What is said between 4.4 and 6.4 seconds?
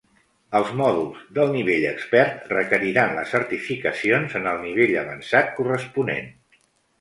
en el nivell avançat corresponent.